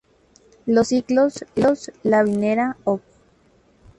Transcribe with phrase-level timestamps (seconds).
[0.65, 3.01] Los ciclos "La bella molinera" Op.